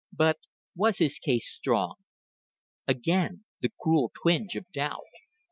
[0.11, 0.39] But
[0.75, 1.97] was his case strong?
[2.87, 5.03] Again the cruel twinge of doubt.